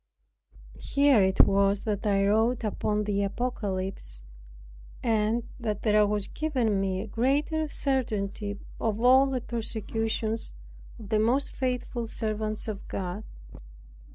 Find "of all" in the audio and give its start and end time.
8.79-9.27